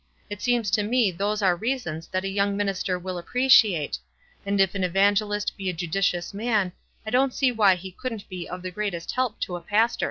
It 0.31 0.41
seems 0.41 0.71
to 0.71 0.81
me 0.81 1.11
those 1.11 1.43
are 1.43 1.55
reasons 1.55 2.07
that 2.07 2.23
a 2.23 2.27
young 2.27 2.57
minister 2.57 2.97
will 2.97 3.19
appreciate; 3.19 3.99
and 4.47 4.59
if 4.59 4.73
an 4.73 4.83
evangelist 4.83 5.55
be 5.55 5.69
a 5.69 5.75
judi 5.75 5.99
ciousman, 6.01 6.71
I 7.05 7.11
don't 7.11 7.35
see 7.35 7.51
why 7.51 7.75
he 7.75 7.91
couldn't 7.91 8.27
be 8.27 8.49
of 8.49 8.63
the 8.63 8.71
greatest 8.71 9.11
help 9.11 9.39
to 9.41 9.57
a 9.57 9.61
pastor." 9.61 9.99